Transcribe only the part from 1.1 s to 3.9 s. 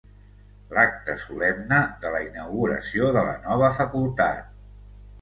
solemne de la inauguració de la nova